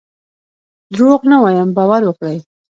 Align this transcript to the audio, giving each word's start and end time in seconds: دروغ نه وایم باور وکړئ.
دروغ 0.93 1.21
نه 1.31 1.37
وایم 1.41 1.69
باور 1.77 2.01
وکړئ. 2.05 2.37